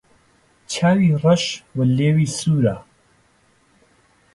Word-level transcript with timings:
چاوی 0.71 1.17
رەش 1.23 1.45
و 1.75 1.77
لێوی 1.95 2.27
سوورە 2.37 2.77